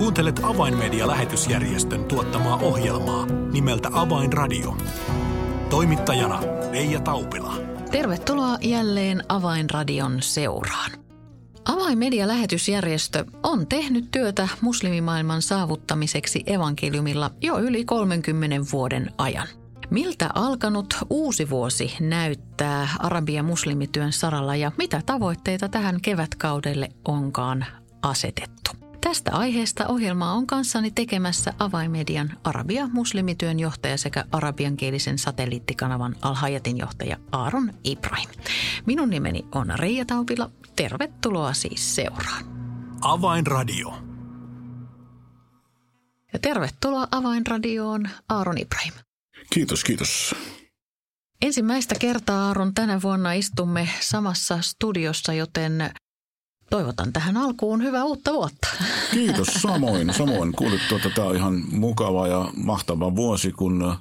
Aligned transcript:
Kuuntelet 0.00 0.40
Avainmedia-lähetysjärjestön 0.42 2.04
tuottamaa 2.04 2.56
ohjelmaa 2.56 3.26
nimeltä 3.26 3.88
Avainradio. 3.92 4.76
Toimittajana 5.70 6.40
Leija 6.72 7.00
Taupila. 7.00 7.54
Tervetuloa 7.90 8.58
jälleen 8.60 9.22
Avainradion 9.28 10.22
seuraan. 10.22 10.90
Avainmedia-lähetysjärjestö 11.64 13.24
on 13.42 13.66
tehnyt 13.66 14.10
työtä 14.10 14.48
muslimimaailman 14.60 15.42
saavuttamiseksi 15.42 16.42
evankeliumilla 16.46 17.30
jo 17.42 17.58
yli 17.58 17.84
30 17.84 18.56
vuoden 18.72 19.10
ajan. 19.18 19.48
Miltä 19.90 20.30
alkanut 20.34 20.94
uusi 21.10 21.50
vuosi 21.50 21.94
näyttää 22.00 22.88
arabian 22.98 23.44
muslimityön 23.44 24.12
saralla 24.12 24.56
ja 24.56 24.72
mitä 24.78 25.02
tavoitteita 25.06 25.68
tähän 25.68 26.00
kevätkaudelle 26.02 26.88
onkaan 27.04 27.66
asetettu? 28.02 28.79
Tästä 29.00 29.32
aiheesta 29.32 29.86
ohjelmaa 29.86 30.32
on 30.32 30.46
kanssani 30.46 30.90
tekemässä 30.90 31.54
avaimedian 31.58 32.38
arabia 32.44 32.88
muslimityön 32.92 33.60
johtaja 33.60 33.98
sekä 33.98 34.24
arabiankielisen 34.32 35.18
satelliittikanavan 35.18 36.16
Alhajatin 36.22 36.78
johtaja 36.78 37.16
Aaron 37.32 37.72
Ibrahim. 37.84 38.30
Minun 38.86 39.10
nimeni 39.10 39.44
on 39.54 39.72
Reija 39.76 40.04
Taupila. 40.04 40.50
Tervetuloa 40.76 41.52
siis 41.52 41.94
seuraan. 41.94 42.44
Avainradio. 43.00 43.88
Ja 46.32 46.38
tervetuloa 46.38 47.08
Avainradioon 47.10 48.08
Aaron 48.28 48.58
Ibrahim. 48.58 48.92
Kiitos, 49.52 49.84
kiitos. 49.84 50.34
Ensimmäistä 51.42 51.94
kertaa 52.00 52.46
Aaron 52.48 52.74
tänä 52.74 53.02
vuonna 53.02 53.32
istumme 53.32 53.88
samassa 54.00 54.60
studiossa, 54.60 55.32
joten 55.32 55.90
toivotan 56.70 57.12
tähän 57.12 57.36
alkuun 57.36 57.82
hyvää 57.82 58.04
uutta 58.04 58.32
vuotta. 58.32 58.68
Kiitos, 59.10 59.46
samoin. 59.46 60.14
Samoin. 60.18 60.52
Kuulit, 60.52 60.80
tuota, 60.88 61.10
tämä 61.10 61.28
on 61.28 61.36
ihan 61.36 61.62
mukava 61.72 62.28
ja 62.28 62.50
mahtava 62.56 63.16
vuosi, 63.16 63.52
kun 63.52 63.94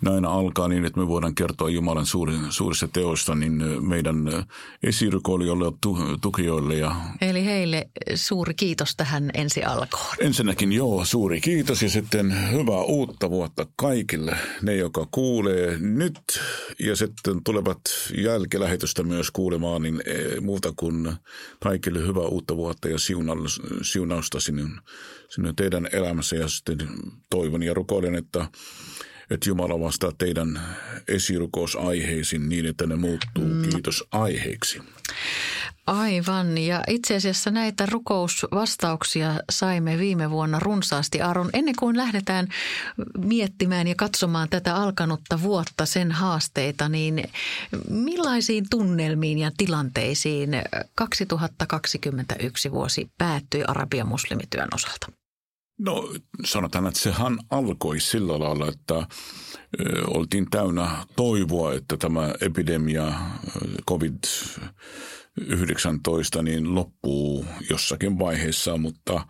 näin 0.00 0.24
alkaa 0.24 0.68
niin, 0.68 0.84
että 0.84 1.00
me 1.00 1.08
voidaan 1.08 1.34
kertoa 1.34 1.70
Jumalan 1.70 2.06
suuri, 2.06 2.34
suurista 2.50 2.88
teoista 2.88 3.34
niin 3.34 3.62
meidän 3.80 4.46
esirukoilijoille 4.82 5.64
ja 5.64 5.72
tukijoille. 6.20 6.74
Ja... 6.74 6.96
Eli 7.20 7.44
heille 7.44 7.88
suuri 8.14 8.54
kiitos 8.54 8.96
tähän 8.96 9.30
ensi 9.34 9.64
alkuun. 9.64 10.04
Ensinnäkin 10.20 10.72
joo, 10.72 11.04
suuri 11.04 11.40
kiitos 11.40 11.82
ja 11.82 11.90
sitten 11.90 12.52
hyvää 12.52 12.82
uutta 12.82 13.30
vuotta 13.30 13.66
kaikille. 13.76 14.36
Ne, 14.62 14.76
joka 14.76 15.06
kuulee 15.10 15.78
nyt 15.78 16.20
ja 16.78 16.96
sitten 16.96 17.44
tulevat 17.44 17.80
jälkilähetystä 18.18 19.02
myös 19.02 19.30
kuulemaan, 19.30 19.82
niin 19.82 20.02
muuta 20.40 20.72
kuin 20.76 21.12
kaikille 21.60 22.06
hyvää 22.10 22.28
uutta 22.28 22.56
vuotta 22.56 22.88
ja 22.88 22.98
siunausta 23.82 24.40
sinun, 24.40 24.80
sinun 25.28 25.56
teidän 25.56 25.88
elämässä. 25.92 26.36
Ja 26.36 26.48
sitten 26.48 26.78
toivon 27.30 27.62
ja 27.62 27.74
rukoilen, 27.74 28.14
että, 28.14 28.46
että 29.30 29.48
Jumala 29.48 29.80
vastaa 29.80 30.12
teidän 30.18 30.60
esirukousaiheisiin 31.08 32.48
niin, 32.48 32.66
että 32.66 32.86
ne 32.86 32.96
muuttuu 32.96 33.44
mm. 33.44 33.68
kiitos 33.68 34.04
aiheiksi. 34.12 34.80
Aivan, 35.90 36.58
ja 36.58 36.82
itse 36.88 37.16
asiassa 37.16 37.50
näitä 37.50 37.86
rukousvastauksia 37.86 39.34
saimme 39.50 39.98
viime 39.98 40.30
vuonna 40.30 40.58
runsaasti. 40.60 41.22
Aron, 41.22 41.50
ennen 41.52 41.74
kuin 41.78 41.96
lähdetään 41.96 42.48
miettimään 43.18 43.86
ja 43.86 43.94
katsomaan 43.94 44.48
tätä 44.48 44.76
alkanutta 44.76 45.42
vuotta, 45.42 45.86
sen 45.86 46.12
haasteita, 46.12 46.88
niin 46.88 47.24
millaisiin 47.88 48.66
tunnelmiin 48.70 49.38
ja 49.38 49.50
tilanteisiin 49.56 50.50
2021 50.94 52.72
vuosi 52.72 53.10
päättyi 53.18 53.64
Arabian 53.68 54.08
muslimityön 54.08 54.68
osalta? 54.74 55.06
No 55.78 56.08
sanotaan, 56.44 56.86
että 56.86 57.00
sehän 57.00 57.38
alkoi 57.50 58.00
sillä 58.00 58.38
lailla, 58.38 58.68
että 58.68 59.06
oltiin 60.06 60.50
täynnä 60.50 61.06
toivoa, 61.16 61.74
että 61.74 61.96
tämä 61.96 62.34
epidemia, 62.40 63.12
covid 63.88 64.14
19 65.36 66.42
niin 66.42 66.74
loppuu 66.74 67.46
jossakin 67.70 68.18
vaiheessa, 68.18 68.76
mutta 68.76 69.26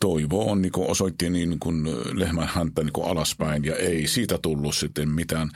toivo 0.00 0.50
on, 0.50 0.62
niin 0.62 0.72
osoitti 0.76 1.30
niin 1.30 1.58
kuin 1.58 1.84
lehmän 2.12 2.48
häntä 2.52 2.84
niin 2.84 3.06
alaspäin 3.10 3.64
ja 3.64 3.76
ei 3.76 4.06
siitä 4.06 4.38
tullut 4.42 4.74
sitten 4.74 5.08
mitään. 5.08 5.50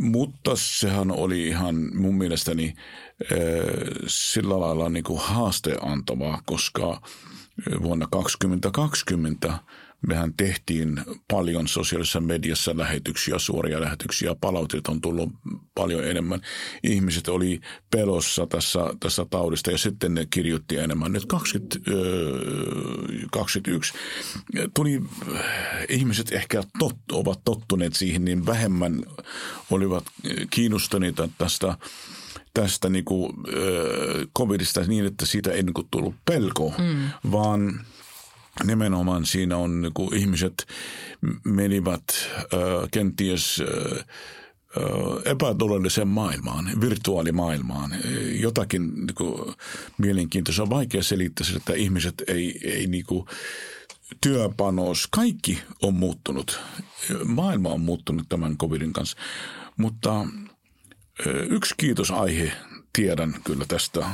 Mutta 0.00 0.50
sehän 0.54 1.10
oli 1.10 1.48
ihan 1.48 1.90
mun 1.94 2.14
mielestäni 2.14 2.74
sillä 4.06 4.60
lailla 4.60 4.88
niin 4.88 5.04
kuin 5.04 5.20
haasteantavaa, 5.20 6.42
koska 6.46 7.00
vuonna 7.82 8.06
2020 8.10 9.52
mehän 10.06 10.34
tehtiin 10.36 11.00
paljon 11.30 11.68
sosiaalisessa 11.68 12.20
mediassa 12.20 12.76
lähetyksiä, 12.76 13.38
suoria 13.38 13.80
lähetyksiä, 13.80 14.34
palautteet 14.40 14.86
on 14.86 15.00
tullut 15.00 15.30
paljon 15.74 16.04
enemmän. 16.04 16.40
Ihmiset 16.82 17.28
oli 17.28 17.60
pelossa 17.90 18.46
tässä, 18.46 18.80
tässä 19.00 19.26
taudista 19.30 19.70
ja 19.70 19.78
sitten 19.78 20.14
ne 20.14 20.26
kirjoitti 20.30 20.76
enemmän. 20.76 21.12
Nyt 21.12 21.26
2021 21.26 23.92
tuli, 24.74 25.02
ihmiset 25.88 26.32
ehkä 26.32 26.62
tot, 26.78 26.96
ovat 27.12 27.40
tottuneet 27.44 27.94
siihen, 27.94 28.24
niin 28.24 28.46
vähemmän 28.46 29.02
olivat 29.70 30.04
kiinnostuneita 30.50 31.28
tästä 31.38 31.76
tästä 32.54 32.88
niin 32.88 33.04
kuin, 33.04 33.32
äh, 33.32 33.34
covidista 34.38 34.80
niin, 34.80 35.06
että 35.06 35.26
siitä 35.26 35.50
ei 35.50 35.62
niin 35.62 35.74
kuin 35.74 35.88
tullut 35.90 36.14
pelko, 36.24 36.74
mm. 36.78 37.10
vaan– 37.32 37.80
nimenomaan 38.64 39.26
siinä 39.26 39.56
on, 39.56 39.82
niin 39.82 39.94
kun 39.94 40.14
ihmiset 40.14 40.66
menivät 41.44 42.04
äh, 42.38 42.88
kenties 42.90 43.60
äh, 43.60 44.04
epätodelliseen 45.24 46.08
maailmaan, 46.08 46.70
virtuaalimaailmaan. 46.80 47.94
Jotakin 48.40 48.94
niin 48.94 49.14
kuin, 49.14 49.54
mielenkiintoista 49.98 50.62
on 50.62 50.70
vaikea 50.70 51.02
selittää, 51.02 51.46
että 51.56 51.72
ihmiset 51.72 52.22
ei, 52.26 52.60
ei 52.64 52.86
niin 52.86 53.04
kuin, 53.06 53.26
työpanos, 54.20 55.08
kaikki 55.10 55.62
on 55.82 55.94
muuttunut. 55.94 56.60
Maailma 57.24 57.68
on 57.68 57.80
muuttunut 57.80 58.28
tämän 58.28 58.58
covidin 58.58 58.92
kanssa. 58.92 59.16
Mutta 59.76 60.26
yksi 61.50 61.74
kiitosaihe 61.76 62.52
tiedän 62.92 63.34
kyllä 63.44 63.64
tästä 63.68 64.06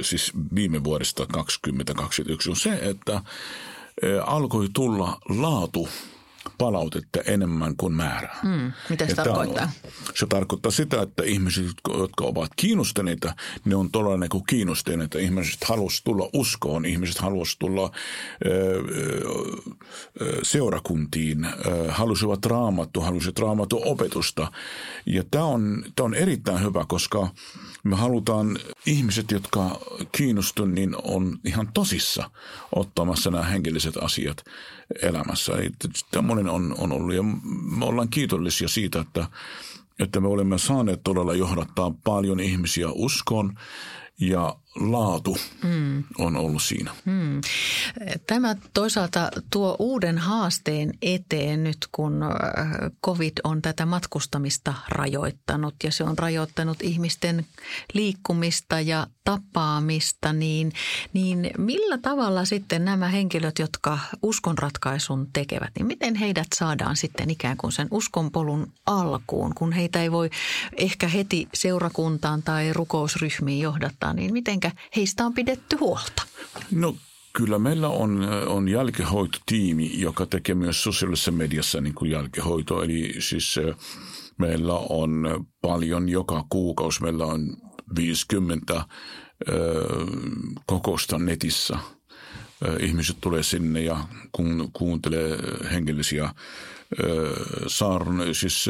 siis 0.00 0.32
viime 0.54 0.84
vuodesta 0.84 1.26
2021 1.26 2.50
on 2.50 2.56
se, 2.56 2.78
että 2.82 3.22
alkoi 4.26 4.68
tulla 4.74 5.18
laatu 5.28 5.88
palautetta 6.58 7.20
enemmän 7.20 7.76
kuin 7.76 7.92
määrää. 7.92 8.38
Mm, 8.42 8.72
mitä 8.88 9.06
se 9.06 9.14
tarkoittaa? 9.14 9.70
se 10.14 10.26
tarkoittaa 10.26 10.72
sitä, 10.72 11.02
että 11.02 11.22
ihmiset, 11.22 11.66
jotka 11.98 12.24
ovat 12.24 12.50
kiinnostuneita, 12.56 13.34
ne 13.64 13.74
on 13.74 13.90
todella 13.90 14.16
niin 14.16 14.30
kuin 14.30 14.44
kiinnostuneita. 14.46 15.18
Ihmiset 15.18 15.64
haluaisivat 15.64 16.04
tulla 16.04 16.30
uskoon, 16.32 16.84
ihmiset 16.84 17.18
haluaisivat 17.18 17.58
tulla 17.58 17.90
ö, 18.46 18.82
ö, 20.20 20.38
seurakuntiin, 20.42 21.44
ö, 21.44 21.92
halusivat 21.92 22.46
raamattu, 22.46 23.00
halusivat 23.00 23.38
raamattu 23.38 23.82
opetusta. 23.84 24.52
Ja 25.06 25.24
tämä 25.30 25.44
on, 25.44 25.84
tämä 25.96 26.04
on 26.04 26.14
erittäin 26.14 26.60
hyvä, 26.60 26.84
koska 26.88 27.28
me 27.82 27.96
halutaan 27.96 28.58
ihmiset, 28.86 29.30
jotka 29.30 29.80
kiinnostuneet, 30.12 30.74
niin 30.74 30.96
on 31.02 31.38
ihan 31.44 31.72
tosissa 31.74 32.30
ottamassa 32.76 33.30
nämä 33.30 33.44
hengelliset 33.44 33.96
asiat 33.96 34.44
elämässä. 35.02 35.52
Tämmöinen 36.10 36.48
on, 36.48 36.74
on 36.78 36.92
ollut 36.92 37.14
ja 37.14 37.22
me 37.78 37.84
ollaan 37.84 38.08
kiitollisia 38.08 38.68
siitä, 38.68 39.00
että, 39.00 39.26
että 39.98 40.20
me 40.20 40.28
olemme 40.28 40.58
saaneet 40.58 41.00
todella 41.04 41.34
johdattaa 41.34 41.94
paljon 42.04 42.40
ihmisiä 42.40 42.88
uskoon 42.88 43.54
ja 44.20 44.56
laatu 44.74 45.36
mm. 45.64 46.04
on 46.18 46.36
ollut 46.36 46.62
siinä. 46.62 46.90
Mm. 47.04 47.40
Tämä 48.26 48.56
toisaalta 48.74 49.30
tuo 49.50 49.76
uuden 49.78 50.18
haasteen 50.18 50.92
eteen 51.02 51.64
nyt, 51.64 51.88
kun 51.92 52.22
äh, 52.22 52.30
COVID 53.06 53.32
on 53.44 53.62
tätä 53.62 53.86
matkustamista 53.86 54.74
rajoittanut 54.88 55.74
ja 55.84 55.92
se 55.92 56.04
on 56.04 56.18
rajoittanut 56.18 56.82
ihmisten 56.82 57.46
liikkumista 57.92 58.80
ja 58.80 59.06
tapaamista, 59.24 60.32
niin, 60.32 60.72
niin 61.12 61.50
millä 61.58 61.98
tavalla 61.98 62.44
sitten 62.44 62.84
nämä 62.84 63.08
henkilöt, 63.08 63.58
jotka 63.58 63.98
uskonratkaisun 64.22 65.28
tekevät, 65.32 65.70
niin 65.78 65.86
miten 65.86 66.14
heidät 66.14 66.46
saadaan 66.54 66.96
sitten 66.96 67.30
ikään 67.30 67.56
kuin 67.56 67.72
sen 67.72 67.88
uskonpolun 67.90 68.72
alkuun, 68.86 69.54
kun 69.54 69.72
heitä 69.72 70.02
ei 70.02 70.12
voi 70.12 70.30
ehkä 70.76 71.08
heti 71.08 71.48
seurakuntaan 71.54 72.42
tai 72.42 72.72
rukousryhmiin 72.72 73.60
johdattaa, 73.60 74.12
niin 74.12 74.32
miten 74.32 74.60
heistä 74.96 75.26
on 75.26 75.34
pidetty 75.34 75.76
huolta? 75.76 76.22
No 76.70 76.96
Kyllä 77.32 77.58
meillä 77.58 77.88
on, 77.88 78.28
on 78.46 78.68
jälkihoitotiimi, 78.68 80.00
joka 80.00 80.26
tekee 80.26 80.54
myös 80.54 80.82
sosiaalisessa 80.82 81.30
mediassa 81.30 81.80
niin 81.80 81.94
kuin 81.94 82.10
jälkihoito. 82.10 82.82
Eli 82.82 83.14
siis 83.18 83.60
meillä 84.38 84.74
on 84.74 85.44
paljon 85.60 86.08
joka 86.08 86.44
kuukausi. 86.48 87.02
Meillä 87.02 87.26
on 87.26 87.56
50 87.96 88.84
ö, 89.48 89.84
kokousta 90.66 91.18
netissä 91.18 91.78
ihmiset 92.80 93.16
tulee 93.20 93.42
sinne 93.42 93.80
ja 93.80 94.04
kuuntelee 94.72 95.38
hengellisiä 95.72 96.34
saarno, 97.66 98.34
siis 98.34 98.66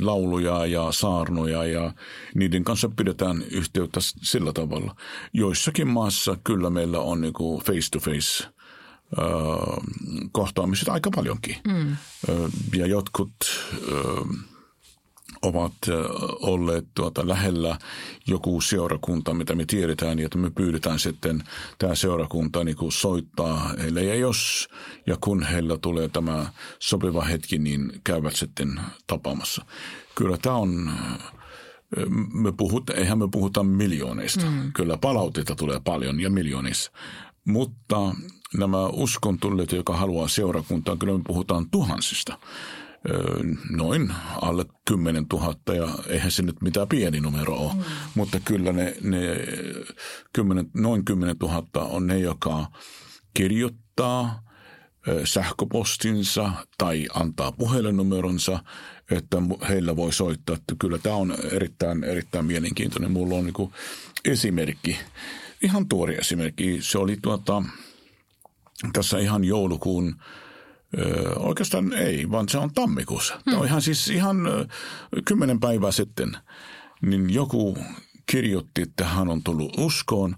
lauluja 0.00 0.66
ja 0.66 0.92
saarnoja 0.92 1.64
ja 1.64 1.92
niiden 2.34 2.64
kanssa 2.64 2.90
pidetään 2.96 3.42
yhteyttä 3.50 4.00
sillä 4.00 4.52
tavalla. 4.52 4.96
Joissakin 5.32 5.88
maassa 5.88 6.36
kyllä 6.44 6.70
meillä 6.70 6.98
on 6.98 7.20
niin 7.20 7.34
face 7.64 7.90
to 7.92 7.98
face 7.98 8.44
kohtaamiset 10.32 10.88
aika 10.88 11.10
paljonkin. 11.14 11.56
Mm. 11.68 11.96
Ja 12.76 12.86
jotkut 12.86 13.34
ovat 15.42 15.74
olleet 16.40 16.84
tuota 16.94 17.28
lähellä 17.28 17.78
joku 18.26 18.60
seurakunta, 18.60 19.34
mitä 19.34 19.54
me 19.54 19.64
tiedetään, 19.66 20.18
ja 20.18 20.24
että 20.24 20.38
me 20.38 20.50
pyydetään 20.50 20.98
sitten 20.98 21.44
tämä 21.78 21.94
seurakunta 21.94 22.64
niin 22.64 22.76
kuin 22.76 22.92
soittaa 22.92 23.74
heille. 23.78 24.04
Ja 24.04 24.14
jos 24.14 24.68
ja 25.06 25.16
kun 25.20 25.42
heillä 25.42 25.78
tulee 25.78 26.08
tämä 26.08 26.52
sopiva 26.78 27.24
hetki, 27.24 27.58
niin 27.58 27.92
käyvät 28.04 28.36
sitten 28.36 28.80
tapaamassa. 29.06 29.64
Kyllä 30.14 30.38
tämä 30.42 30.56
on, 30.56 30.90
me 32.32 32.52
puhut, 32.52 32.90
eihän 32.90 33.18
me 33.18 33.28
puhuta 33.32 33.62
miljooneista. 33.62 34.46
Mm. 34.46 34.72
Kyllä 34.72 34.96
palautteita 34.96 35.54
tulee 35.54 35.80
paljon 35.84 36.20
ja 36.20 36.30
miljoonissa. 36.30 36.92
Mutta 37.44 38.14
nämä 38.58 38.86
uskon 38.86 39.38
tulleet, 39.38 39.72
joka 39.72 39.96
haluaa 39.96 40.28
seurakuntaa, 40.28 40.96
kyllä 40.96 41.18
me 41.18 41.24
puhutaan 41.26 41.70
tuhansista 41.70 42.38
noin 43.70 44.12
alle 44.40 44.64
10 44.88 45.26
000 45.32 45.54
ja 45.74 45.88
eihän 46.08 46.30
se 46.30 46.42
nyt 46.42 46.62
mitään 46.62 46.88
pieni 46.88 47.20
numero 47.20 47.54
ole, 47.54 47.74
mm. 47.74 47.82
mutta 48.14 48.40
kyllä 48.44 48.72
ne, 48.72 48.96
ne 49.02 49.18
10, 50.32 50.70
noin 50.74 51.04
10 51.04 51.36
000 51.42 51.84
on 51.84 52.06
ne, 52.06 52.18
joka 52.18 52.66
kirjoittaa 53.34 54.42
sähköpostinsa 55.24 56.52
tai 56.78 57.08
antaa 57.14 57.52
puhelinnumeronsa, 57.52 58.64
että 59.10 59.36
heillä 59.68 59.96
voi 59.96 60.12
soittaa. 60.12 60.56
Että 60.56 60.74
kyllä 60.78 60.98
tämä 60.98 61.14
on 61.14 61.34
erittäin, 61.50 62.04
erittäin 62.04 62.44
mielenkiintoinen. 62.44 63.10
Mulla 63.10 63.34
on 63.34 63.44
niin 63.44 63.72
esimerkki, 64.24 64.98
ihan 65.62 65.88
tuori 65.88 66.14
esimerkki. 66.14 66.78
Se 66.80 66.98
oli 66.98 67.16
tuota, 67.22 67.62
tässä 68.92 69.18
ihan 69.18 69.44
joulukuun 69.44 70.16
Öö, 70.98 71.32
oikeastaan 71.36 71.92
ei, 71.92 72.30
vaan 72.30 72.48
se 72.48 72.58
on 72.58 72.74
tammikuussa. 72.74 73.34
Hmm. 73.34 73.42
Tämä 73.44 73.58
on 73.58 73.66
ihan 73.66 73.82
siis 73.82 74.08
ihan 74.08 74.36
kymmenen 75.24 75.60
päivää 75.60 75.92
sitten, 75.92 76.36
niin 77.02 77.30
joku 77.30 77.78
kirjoitti, 78.26 78.82
että 78.82 79.04
hän 79.04 79.28
on 79.28 79.42
tullut 79.42 79.78
uskoon 79.78 80.36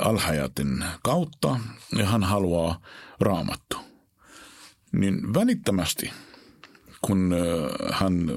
alhajatin 0.00 0.84
kautta 1.02 1.60
ja 1.96 2.06
hän 2.06 2.24
haluaa 2.24 2.80
raamattu. 3.20 3.76
Niin 4.92 5.34
välittömästi, 5.34 6.10
kun 7.02 7.34
hän 7.92 8.32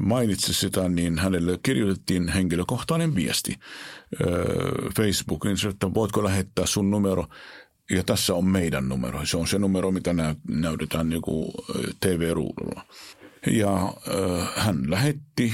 mainitsi 0.00 0.54
sitä, 0.54 0.88
niin 0.88 1.18
hänelle 1.18 1.58
kirjoitettiin 1.62 2.28
henkilökohtainen 2.28 3.14
viesti 3.14 3.54
Facebookin, 4.96 5.56
että 5.70 5.94
voitko 5.94 6.24
lähettää 6.24 6.66
sun 6.66 6.90
numero 6.90 7.26
ja 7.90 8.04
tässä 8.04 8.34
on 8.34 8.44
meidän 8.44 8.88
numero. 8.88 9.26
Se 9.26 9.36
on 9.36 9.48
se 9.48 9.58
numero, 9.58 9.90
mitä 9.90 10.14
näytetään 10.48 11.12
joku 11.12 11.52
TV-ruudulla. 12.00 12.82
Ja 13.46 13.76
äh, 13.84 14.48
hän 14.56 14.90
lähetti 14.90 15.52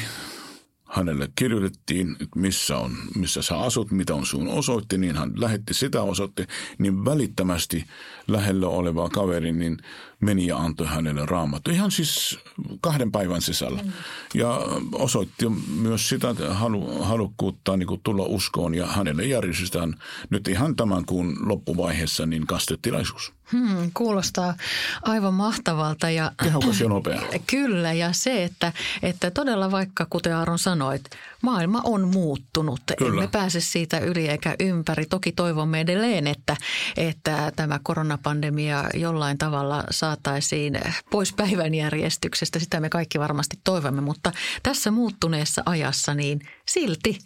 hänelle 0.94 1.28
kirjoitettiin, 1.36 2.16
missä, 2.36 2.78
on, 2.78 2.92
missä 3.14 3.42
sä 3.42 3.58
asut, 3.58 3.90
mitä 3.90 4.14
on 4.14 4.26
sun 4.26 4.48
osoitti, 4.48 4.98
niin 4.98 5.16
hän 5.16 5.32
lähetti 5.36 5.74
sitä 5.74 6.02
osoitti, 6.02 6.46
niin 6.78 7.04
välittömästi 7.04 7.84
lähellä 8.26 8.68
oleva 8.68 9.08
kaveri 9.08 9.52
niin 9.52 9.78
meni 10.20 10.46
ja 10.46 10.56
antoi 10.56 10.86
hänelle 10.86 11.26
raamattu. 11.26 11.70
Ihan 11.70 11.90
siis 11.90 12.38
kahden 12.80 13.12
päivän 13.12 13.42
sisällä. 13.42 13.82
Mm. 13.82 13.92
Ja 14.34 14.60
osoitti 14.92 15.48
myös 15.80 16.08
sitä 16.08 16.34
halu, 16.50 17.02
halukkuutta 17.02 17.76
niin 17.76 17.86
kuin 17.86 18.00
tulla 18.04 18.24
uskoon 18.24 18.74
ja 18.74 18.86
hänelle 18.86 19.24
järjestetään 19.24 19.94
nyt 20.30 20.48
ihan 20.48 20.76
tämän 20.76 21.04
kuun 21.04 21.36
loppuvaiheessa 21.48 22.26
niin 22.26 22.46
kastetilaisuus. 22.46 23.32
Hmm, 23.54 23.90
kuulostaa 23.94 24.54
aivan 25.02 25.34
mahtavalta. 25.34 26.10
Ja, 26.10 26.32
Tehokas 26.42 26.80
ja 26.80 26.88
nopea. 26.88 27.22
Kyllä, 27.46 27.92
ja 27.92 28.12
se, 28.12 28.44
että, 28.44 28.72
että 29.02 29.30
todella 29.30 29.70
vaikka, 29.70 30.06
kuten 30.10 30.36
Aaron 30.36 30.58
sanoit, 30.58 31.02
maailma 31.42 31.80
on 31.84 32.08
muuttunut. 32.08 32.80
Kyllä. 32.98 33.10
Emme 33.10 33.28
pääse 33.28 33.60
siitä 33.60 33.98
yli 33.98 34.28
eikä 34.28 34.54
ympäri. 34.60 35.06
Toki 35.06 35.32
toivomme 35.32 35.80
edelleen, 35.80 36.26
että, 36.26 36.56
että 36.96 37.52
tämä 37.56 37.80
koronapandemia 37.82 38.84
jollain 38.94 39.38
tavalla 39.38 39.84
saataisiin 39.90 40.80
pois 41.10 41.32
päivänjärjestyksestä. 41.32 42.58
Sitä 42.58 42.80
me 42.80 42.88
kaikki 42.90 43.20
varmasti 43.20 43.58
toivomme, 43.64 44.00
mutta 44.00 44.32
tässä 44.62 44.90
muuttuneessa 44.90 45.62
ajassa 45.66 46.14
niin 46.14 46.40
silti 46.68 47.18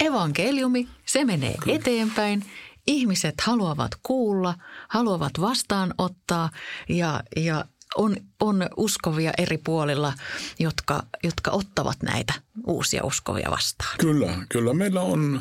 evankeliumi, 0.00 0.88
se 1.06 1.24
menee 1.24 1.54
Kyllä. 1.60 1.76
eteenpäin 1.76 2.44
ihmiset 2.86 3.34
haluavat 3.40 3.90
kuulla, 4.02 4.54
haluavat 4.88 5.32
vastaanottaa 5.40 6.50
ja, 6.88 7.22
ja 7.36 7.64
on, 7.96 8.16
on 8.40 8.68
uskovia 8.76 9.32
eri 9.38 9.58
puolilla, 9.58 10.12
jotka, 10.58 11.02
jotka 11.24 11.50
ottavat 11.50 12.02
näitä 12.02 12.34
uusia 12.66 13.04
uskovia 13.04 13.50
vastaan. 13.50 13.98
Kyllä, 14.00 14.46
kyllä. 14.48 14.74
Meillä 14.74 15.00
on, 15.00 15.40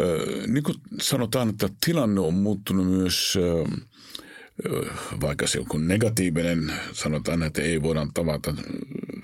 äh, 0.00 0.46
niin 0.46 0.64
kuin 0.64 0.76
sanotaan, 1.00 1.48
että 1.48 1.68
tilanne 1.84 2.20
on 2.20 2.34
muuttunut 2.34 2.86
myös 2.86 3.34
äh, 3.36 3.82
vaikka 5.20 5.46
se 5.46 5.60
on 5.74 5.88
negatiivinen, 5.88 6.72
sanotaan, 6.92 7.42
että 7.42 7.62
ei 7.62 7.82
voida 7.82 8.06
tavata 8.14 8.54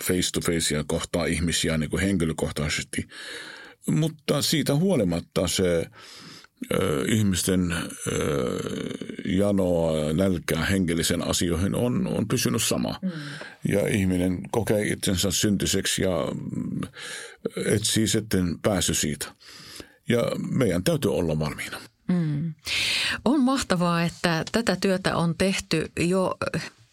face 0.04 0.30
to 0.32 0.40
face 0.40 0.74
ja 0.74 0.84
kohtaa 0.86 1.24
ihmisiä 1.24 1.78
niin 1.78 1.90
kuin 1.90 2.02
henkilökohtaisesti, 2.02 3.08
mutta 3.86 4.42
siitä 4.42 4.74
huolimatta 4.74 5.48
se 5.48 5.86
ihmisten 7.08 7.74
janoa, 9.24 10.12
nälkää 10.12 10.64
hengellisen 10.64 11.26
asioihin 11.28 11.74
on, 11.74 12.06
on 12.06 12.28
pysynyt 12.28 12.62
sama. 12.62 12.98
Mm. 13.02 13.10
Ja 13.68 13.88
ihminen 13.88 14.38
kokee 14.50 14.82
itsensä 14.82 15.30
syntiseksi 15.30 16.02
ja 16.02 16.10
etsii 17.66 18.08
sitten 18.08 18.58
pääsy 18.62 18.94
siitä. 18.94 19.26
Ja 20.08 20.22
meidän 20.50 20.84
täytyy 20.84 21.14
olla 21.14 21.38
valmiina. 21.38 21.78
Mm. 22.08 22.54
On 23.24 23.40
mahtavaa, 23.40 24.02
että 24.02 24.44
tätä 24.52 24.76
työtä 24.80 25.16
on 25.16 25.34
tehty 25.38 25.90
jo 26.00 26.36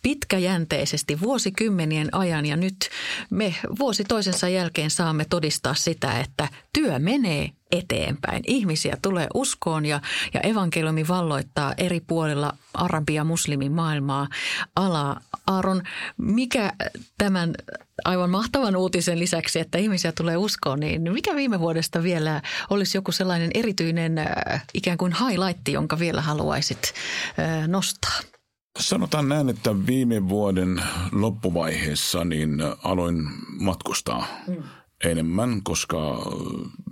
pitkäjänteisesti 0.06 1.22
vuosikymmenien 1.22 2.10
ajan 2.12 2.46
ja 2.46 2.56
nyt 2.56 2.90
me 3.30 3.56
vuosi 3.80 4.04
toisensa 4.04 4.50
jälkeen 4.50 4.90
saamme 4.90 5.26
todistaa 5.30 5.74
sitä, 5.74 6.20
että 6.20 6.48
työ 6.74 7.00
menee 7.00 7.50
eteenpäin. 7.72 8.44
Ihmisiä 8.48 8.98
tulee 9.02 9.28
uskoon 9.34 9.86
ja, 9.86 10.02
ja 10.34 10.40
evankeliumi 10.40 11.08
valloittaa 11.08 11.74
eri 11.78 12.00
puolilla 12.00 12.58
arabia 12.74 13.24
muslimimaailmaa 13.24 14.28
alaa. 14.76 15.20
Aaron, 15.48 15.84
mikä 16.18 16.74
tämän 17.18 17.54
aivan 18.04 18.30
mahtavan 18.30 18.76
uutisen 18.76 19.20
lisäksi, 19.20 19.60
että 19.60 19.78
ihmisiä 19.78 20.12
tulee 20.12 20.38
uskoon, 20.38 20.80
niin 20.80 21.14
mikä 21.14 21.36
viime 21.36 21.60
vuodesta 21.60 22.04
vielä 22.04 22.42
olisi 22.70 22.98
joku 22.98 23.12
sellainen 23.12 23.50
erityinen 23.54 24.18
äh, 24.18 24.66
ikään 24.74 24.98
kuin 24.98 25.14
highlight, 25.28 25.68
jonka 25.68 26.00
vielä 26.00 26.22
haluaisit 26.22 26.94
äh, 27.40 27.68
nostaa? 27.68 28.35
Sanotaan 28.79 29.29
näin, 29.29 29.50
että 29.50 29.86
viime 29.88 30.29
vuoden 30.29 30.82
loppuvaiheessa 31.12 32.25
niin 32.25 32.63
aloin 32.84 33.29
matkustaa 33.60 34.27
mm. 34.48 34.63
enemmän, 35.03 35.63
koska 35.63 36.25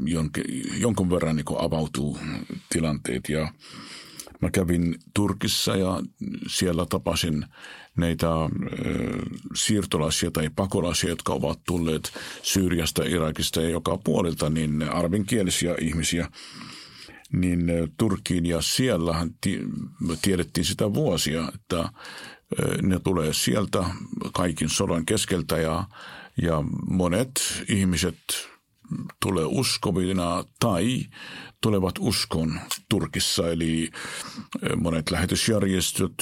jonkin, 0.06 0.44
jonkun 0.80 1.10
verran 1.10 1.36
niin 1.36 1.46
avautuu 1.60 2.20
tilanteet. 2.70 3.30
Ja 3.30 3.54
mä 4.42 4.52
kävin 4.52 4.96
Turkissa 5.14 5.76
ja 5.76 6.02
siellä 6.48 6.86
tapasin 6.86 7.46
näitä 7.98 8.28
äh, 8.44 8.50
siirtolaisia 9.56 10.32
tai 10.32 10.50
pakolaisia, 10.56 11.10
jotka 11.10 11.34
ovat 11.34 11.60
tulleet 11.68 12.14
Syyriasta, 12.44 13.04
Irakista 13.04 13.62
ja 13.62 13.70
joka 13.70 13.98
puolelta, 14.04 14.50
niin 14.50 14.84
arabinkielisiä 14.84 15.76
ihmisiä– 15.82 16.28
niin 17.34 17.72
Turkkiin 17.98 18.46
ja 18.46 18.62
siellähän 18.62 19.30
tiedettiin 20.22 20.66
sitä 20.66 20.94
vuosia, 20.94 21.52
että 21.56 21.90
ne 22.82 23.00
tulee 23.00 23.34
sieltä 23.34 23.84
kaikin 24.34 24.70
sodan 24.70 25.06
keskeltä 25.06 25.58
ja, 25.58 25.84
ja 26.42 26.64
monet 26.90 27.64
ihmiset 27.68 28.18
tulee 29.22 29.46
uskovina 29.46 30.44
tai 30.60 31.06
tulevat 31.62 31.96
uskon 32.00 32.60
Turkissa, 32.90 33.50
eli 33.50 33.90
monet 34.76 35.12
lähetysjärjestöt, 35.12 36.14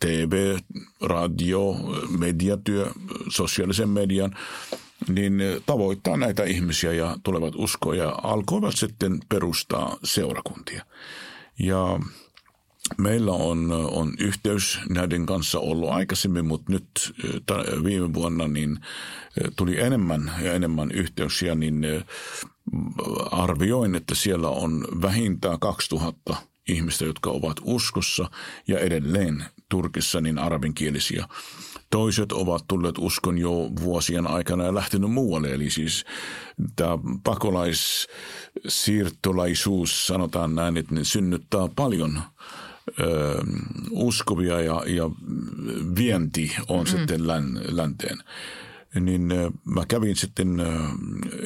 TV, 0.00 0.58
radio, 1.02 1.76
mediatyö, 2.18 2.90
sosiaalisen 3.28 3.88
median 3.88 4.36
niin 5.08 5.42
tavoittaa 5.66 6.16
näitä 6.16 6.44
ihmisiä 6.44 6.92
ja 6.92 7.16
tulevat 7.22 7.54
uskoon 7.56 7.98
ja 7.98 8.14
alkoivat 8.22 8.76
sitten 8.76 9.20
perustaa 9.28 9.96
seurakuntia. 10.04 10.84
Ja 11.58 12.00
Meillä 12.98 13.32
on, 13.32 13.72
on 13.72 14.14
yhteys 14.18 14.78
näiden 14.88 15.26
kanssa 15.26 15.58
ollut 15.58 15.90
aikaisemmin, 15.90 16.46
mutta 16.46 16.72
nyt 16.72 17.14
viime 17.84 18.14
vuonna 18.14 18.48
niin 18.48 18.78
tuli 19.56 19.80
enemmän 19.80 20.32
ja 20.42 20.52
enemmän 20.52 20.90
yhteyksiä, 20.90 21.54
niin 21.54 21.86
arvioin, 23.30 23.94
että 23.94 24.14
siellä 24.14 24.48
on 24.48 24.88
vähintään 25.02 25.58
2000 25.58 26.36
ihmistä, 26.68 27.04
jotka 27.04 27.30
ovat 27.30 27.56
uskossa 27.64 28.30
ja 28.68 28.78
edelleen 28.78 29.44
Turkissa 29.68 30.20
niin 30.20 30.38
arabinkielisiä. 30.38 31.28
Toiset 31.90 32.32
ovat 32.32 32.64
tulleet 32.68 32.98
uskon 32.98 33.38
jo 33.38 33.70
vuosien 33.82 34.26
aikana 34.26 34.64
ja 34.64 34.74
lähtenyt 34.74 35.10
muualle. 35.10 35.54
Eli 35.54 35.70
siis 35.70 36.04
tämä 36.76 36.98
pakolaissiirtolaisuus, 37.24 40.06
sanotaan 40.06 40.54
näin, 40.54 40.76
että 40.76 40.94
ne 40.94 41.04
synnyttää 41.04 41.68
paljon 41.76 42.22
ö, 43.00 43.42
uskovia 43.90 44.60
ja, 44.60 44.82
ja 44.86 45.10
vienti 45.96 46.56
on 46.68 46.84
mm. 46.84 46.86
sitten 46.86 47.26
län, 47.26 47.60
länteen. 47.68 48.18
Niin 49.00 49.28
mä 49.64 49.84
kävin 49.88 50.16
sitten 50.16 50.62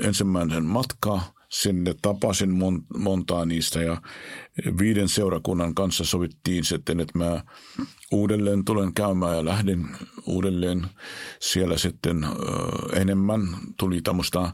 ensimmäisen 0.03 0.65
matkaa 0.65 1.34
sinne 1.63 1.95
tapasin 2.03 2.51
mon, 2.51 2.83
montaa 2.99 3.45
niistä 3.45 3.83
ja 3.83 4.03
viiden 4.79 5.09
seurakunnan 5.09 5.75
kanssa 5.75 6.05
sovittiin 6.05 6.65
sitten, 6.65 7.01
että 7.01 7.19
mä 7.19 7.45
uudelleen 8.13 8.65
tulen 8.65 8.95
käymään 8.95 9.37
ja 9.37 9.45
lähdin 9.45 9.89
uudelleen 10.27 10.87
siellä 11.41 11.79
sitten 11.79 12.27
enemmän. 12.93 13.41
Tuli 13.79 14.01
tämmöistä 14.03 14.53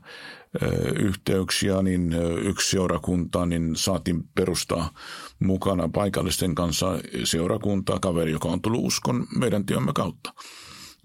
yhteyksiä, 0.99 1.83
niin 1.83 2.13
yksi 2.45 2.71
seurakunta, 2.71 3.47
niin 3.47 3.77
saatiin 3.77 4.29
perustaa 4.35 4.95
mukana 5.39 5.89
paikallisten 5.89 6.55
kanssa 6.55 6.99
seurakuntaa, 7.25 7.99
kaveri, 7.99 8.33
joka 8.33 8.49
on 8.49 8.63
tullut 8.63 8.85
uskon 8.85 9.27
meidän 9.37 9.67
työmme 9.67 9.93
kautta. 9.93 10.33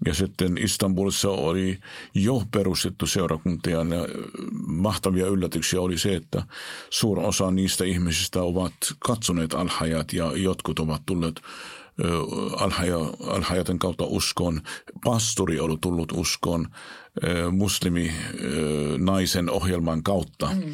Ja 0.06 0.14
sitten 0.14 0.58
Istanbulissa 0.58 1.30
oli 1.30 1.78
jo 2.14 2.42
perustettu 2.50 3.06
seurakuntia 3.06 3.76
ja 3.76 3.84
mahtavia 4.66 5.26
yllätyksiä 5.26 5.80
oli 5.80 5.98
se, 5.98 6.14
että 6.16 6.42
suur 6.90 7.18
osa 7.18 7.50
niistä 7.50 7.84
ihmisistä 7.84 8.42
ovat 8.42 8.72
katsoneet 8.98 9.54
alhajat 9.54 10.12
ja 10.12 10.32
jotkut 10.36 10.78
ovat 10.78 11.02
tulleet 11.06 11.40
alhaja, 12.56 12.96
alhajaten 13.26 13.78
kautta 13.78 14.04
uskoon. 14.04 14.60
Pastori 15.04 15.60
oli 15.60 15.76
tullut 15.80 16.12
uskoon 16.12 16.68
muslimi 17.50 18.12
naisen 18.98 19.50
ohjelman 19.50 20.02
kautta. 20.02 20.48
Mm. 20.54 20.72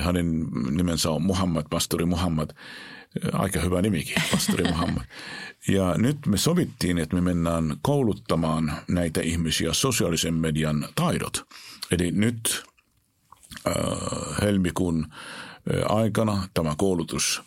Hänen 0.00 0.46
nimensä 0.70 1.10
on 1.10 1.22
Muhammad, 1.22 1.66
pastori 1.70 2.04
Muhammad. 2.04 2.50
Aika 3.32 3.60
hyvä 3.60 3.82
nimikin, 3.82 4.22
pastori 4.32 4.64
Muhammad. 4.64 5.04
Ja 5.68 5.94
nyt 5.98 6.26
me 6.26 6.36
sovittiin, 6.36 6.98
että 6.98 7.16
me 7.16 7.20
mennään 7.20 7.76
kouluttamaan 7.82 8.72
näitä 8.88 9.20
ihmisiä 9.20 9.72
sosiaalisen 9.72 10.34
median 10.34 10.88
taidot. 10.94 11.46
Eli 11.90 12.10
nyt 12.10 12.64
äh, 13.66 13.74
helmikuun 14.42 15.06
äh, 15.06 15.96
aikana 15.96 16.48
tämä 16.54 16.74
koulutus 16.78 17.42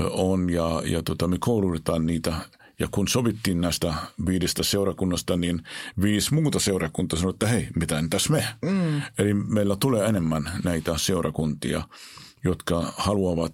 äh, 0.00 0.06
on 0.10 0.50
ja, 0.50 0.82
ja 0.84 1.02
tota, 1.02 1.28
me 1.28 1.36
koulutetaan 1.40 2.06
niitä 2.06 2.32
ja 2.78 2.88
kun 2.90 3.08
sovittiin 3.08 3.60
näistä 3.60 3.94
viidestä 4.26 4.62
seurakunnasta, 4.62 5.36
niin 5.36 5.62
viisi 6.02 6.34
muuta 6.34 6.58
seurakuntaa 6.60 7.18
sanoi, 7.18 7.30
että 7.30 7.46
hei, 7.46 7.68
mitä 7.76 8.04
tässä 8.10 8.32
me? 8.32 8.46
Mm. 8.62 9.02
Eli 9.18 9.34
meillä 9.34 9.76
tulee 9.76 10.06
enemmän 10.06 10.50
näitä 10.64 10.98
seurakuntia, 10.98 11.82
jotka 12.44 12.92
haluavat 12.96 13.52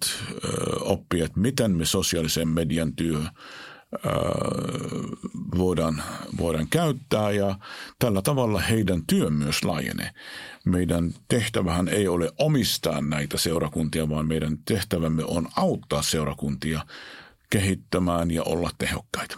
oppia, 0.79 1.25
että 1.25 1.39
miten 1.39 1.71
me 1.71 1.85
sosiaalisen 1.85 2.47
median 2.47 2.93
työ 2.93 3.19
voidaan, 5.57 6.03
voidaan 6.37 6.67
käyttää 6.67 7.31
ja 7.31 7.59
tällä 7.99 8.21
tavalla 8.21 8.59
heidän 8.59 9.05
työ 9.07 9.29
myös 9.29 9.63
laajenee. 9.63 10.11
Meidän 10.65 11.13
tehtävähän 11.27 11.87
ei 11.87 12.07
ole 12.07 12.31
omistaa 12.37 13.01
näitä 13.01 13.37
seurakuntia, 13.37 14.09
vaan 14.09 14.27
meidän 14.27 14.57
tehtävämme 14.65 15.23
on 15.23 15.47
auttaa 15.55 16.01
seurakuntia 16.01 16.85
kehittämään 17.49 18.31
ja 18.31 18.43
olla 18.43 18.69
tehokkaita. 18.77 19.37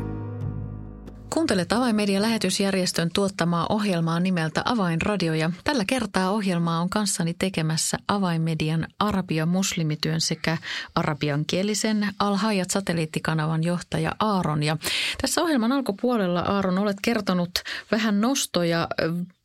Kuuntelet 1.33 1.71
Avainmedia 1.71 2.21
lähetysjärjestön 2.21 3.09
tuottamaa 3.13 3.65
ohjelmaa 3.69 4.19
nimeltä 4.19 4.61
Avainradio 4.65 5.33
ja 5.33 5.51
tällä 5.63 5.83
kertaa 5.87 6.31
ohjelmaa 6.31 6.81
on 6.81 6.89
kanssani 6.89 7.35
tekemässä 7.39 7.97
Avainmedian 8.07 8.87
arabia 8.99 9.45
muslimityön 9.45 10.21
sekä 10.21 10.57
arabiankielisen 10.95 12.07
Al-Hayat 12.19 12.69
satelliittikanavan 12.69 13.63
johtaja 13.63 14.11
Aaron. 14.19 14.63
Ja 14.63 14.77
tässä 15.21 15.41
ohjelman 15.41 15.71
alkupuolella 15.71 16.39
Aaron 16.39 16.77
olet 16.77 16.97
kertonut 17.01 17.51
vähän 17.91 18.21
nostoja 18.21 18.87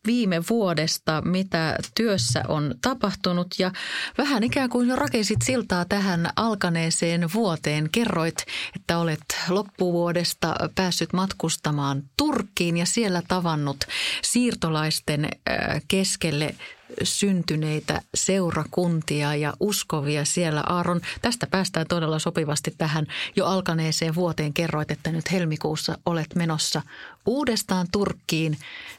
viime 0.07 0.43
vuodesta, 0.51 1.23
mitä 1.25 1.77
työssä 1.95 2.43
on 2.49 2.75
tapahtunut 2.83 3.47
ja 3.59 3.73
vähän 4.19 4.43
ikään 4.43 4.71
kuin 4.71 4.99
rakensit 4.99 5.43
siltaa 5.45 5.85
tähän 5.85 6.29
alkaneeseen 6.37 7.33
vuoteen. 7.35 7.89
Kerroit, 7.93 8.37
että 8.77 8.99
olet 8.99 9.21
loppuvuodesta 9.49 10.55
päässyt 10.75 11.13
matkustamaan 11.13 12.03
Turkkiin 12.17 12.77
ja 12.77 12.87
siellä 12.87 13.23
tavannut 13.29 13.77
siirtolaisten 14.23 15.25
äh, 15.25 15.83
keskelle 15.89 16.55
syntyneitä 17.03 18.01
seurakuntia 18.15 19.35
ja 19.35 19.55
uskovia 19.61 20.25
siellä. 20.25 20.61
Aaron, 20.61 21.01
tästä 21.23 21.47
päästään 21.47 21.87
todella 21.87 22.19
sopivasti 22.19 22.75
tähän 22.79 23.07
jo 23.37 23.47
alkaneeseen 23.47 24.15
vuoteen. 24.15 24.53
Kerroit, 24.53 24.91
että 24.91 25.13
nyt 25.13 25.33
helmikuussa 25.33 25.99
olet 26.07 26.35
menossa 26.35 26.83
uudestaan 27.27 27.87
Turkkiin 27.93 28.59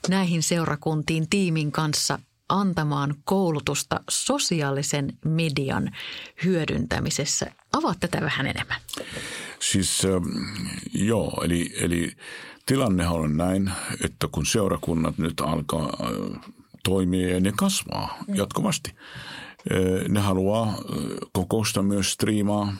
näihin 0.10 0.44
seurakuntiin 0.44 1.30
tiimin 1.30 1.72
kanssa 1.72 2.20
antamaan 2.50 3.16
koulutusta 3.24 4.00
sosiaalisen 4.10 5.14
median 5.26 5.92
hyödyntämisessä. 6.44 7.52
Avaat 7.74 8.00
tätä 8.00 8.22
vähän 8.22 8.48
enemmän. 8.48 8.82
Siis 9.60 10.02
joo, 10.94 11.42
eli, 11.46 11.74
eli 11.80 12.12
tilannehan 12.66 13.16
on 13.16 13.38
näin, 13.38 13.72
että 14.04 14.28
kun 14.32 14.46
seurakunnat 14.46 15.18
nyt 15.18 15.42
alkaa 15.42 15.98
toimii 16.88 17.32
ja 17.32 17.40
ne 17.40 17.52
kasvaa 17.58 18.18
jatkuvasti. 18.34 18.92
Ne 20.10 20.20
haluaa 20.20 20.74
kokousta 21.34 21.84
myös 21.84 22.12
striimaa 22.12 22.74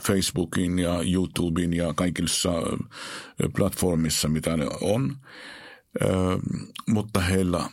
Facebookin 0.00 0.78
ja 0.78 1.00
YouTuben 1.12 1.74
ja 1.74 1.94
kaikissa 1.94 2.52
platformissa, 3.56 4.28
mitä 4.28 4.56
ne 4.56 4.66
on. 4.80 5.16
Mutta 6.86 7.20
heillä 7.20 7.70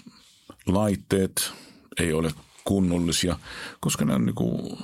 laitteet 0.68 1.52
ei 2.00 2.14
ole 2.14 2.32
kunnollisia, 2.64 3.40
koska 3.80 4.06
ne 4.06 4.20
niin 4.20 4.36
kuin 4.36 4.78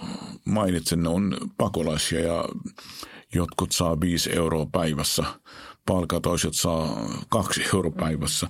mainitsen, 0.46 1.04
ne 1.04 1.10
on 1.10 1.38
pakolaisia 1.58 2.20
ja 2.20 2.46
jotkut 3.34 3.72
saa 3.72 4.00
5 4.00 4.36
euroa 4.36 4.66
päivässä– 4.72 5.24
palkka, 5.86 6.20
toiset 6.20 6.54
saa 6.54 7.10
kaksi 7.30 7.62
euroa 7.74 7.92
päivässä 7.92 8.48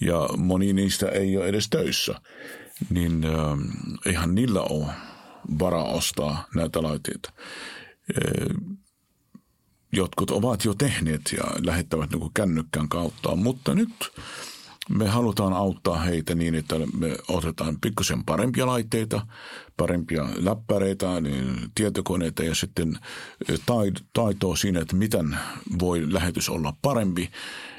ja 0.00 0.28
moni 0.36 0.72
niistä 0.72 1.08
ei 1.08 1.36
ole 1.36 1.46
edes 1.46 1.68
töissä. 1.70 2.20
Niin 2.90 3.24
äh, 3.24 3.32
eihän 4.06 4.34
niillä 4.34 4.60
ole 4.60 4.86
varaa 5.58 5.84
ostaa 5.84 6.46
näitä 6.54 6.82
laitteita. 6.82 7.32
Äh, 8.10 8.74
jotkut 9.92 10.30
ovat 10.30 10.64
jo 10.64 10.74
tehneet 10.74 11.22
ja 11.36 11.44
lähettävät 11.64 12.10
niin 12.10 12.30
kännykkään 12.34 12.88
kautta, 12.88 13.36
mutta 13.36 13.74
nyt 13.74 14.12
me 14.88 15.08
halutaan 15.08 15.52
auttaa 15.52 15.98
heitä 16.00 16.34
niin, 16.34 16.54
että 16.54 16.74
me 16.98 17.16
otetaan 17.28 17.80
pikkusen 17.80 18.24
parempia 18.24 18.66
laitteita, 18.66 19.26
parempia 19.76 20.24
läppäreitä, 20.36 21.20
niin 21.20 21.70
tietokoneita 21.74 22.44
ja 22.44 22.54
sitten 22.54 22.98
taitoa 24.12 24.56
siinä, 24.56 24.80
että 24.80 24.96
miten 24.96 25.36
voi 25.78 26.12
lähetys 26.12 26.48
olla 26.48 26.76
parempi. 26.82 27.30